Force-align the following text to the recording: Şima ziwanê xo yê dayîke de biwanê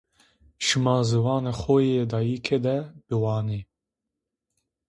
Şima 0.65 0.95
ziwanê 1.09 1.53
xo 1.59 1.75
yê 1.87 2.01
dayîke 2.11 2.57
de 2.65 2.77
biwanê 3.07 3.59